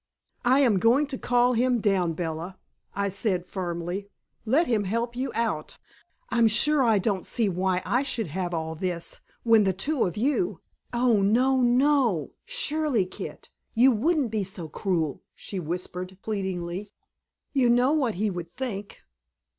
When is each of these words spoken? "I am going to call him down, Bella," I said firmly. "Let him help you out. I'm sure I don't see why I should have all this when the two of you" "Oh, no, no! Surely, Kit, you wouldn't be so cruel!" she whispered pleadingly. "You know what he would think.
"I 0.43 0.61
am 0.61 0.79
going 0.79 1.05
to 1.05 1.15
call 1.19 1.53
him 1.53 1.77
down, 1.79 2.13
Bella," 2.13 2.57
I 2.95 3.07
said 3.09 3.45
firmly. 3.45 4.07
"Let 4.47 4.65
him 4.65 4.85
help 4.85 5.15
you 5.15 5.31
out. 5.35 5.77
I'm 6.29 6.47
sure 6.47 6.81
I 6.81 6.97
don't 6.97 7.23
see 7.23 7.47
why 7.47 7.83
I 7.85 8.01
should 8.01 8.25
have 8.25 8.51
all 8.51 8.73
this 8.73 9.19
when 9.43 9.63
the 9.63 9.73
two 9.73 10.03
of 10.05 10.17
you" 10.17 10.59
"Oh, 10.91 11.21
no, 11.21 11.61
no! 11.61 12.31
Surely, 12.45 13.05
Kit, 13.05 13.51
you 13.75 13.91
wouldn't 13.91 14.31
be 14.31 14.43
so 14.43 14.67
cruel!" 14.67 15.21
she 15.35 15.59
whispered 15.59 16.17
pleadingly. 16.23 16.89
"You 17.53 17.69
know 17.69 17.91
what 17.91 18.15
he 18.15 18.31
would 18.31 18.55
think. 18.55 19.03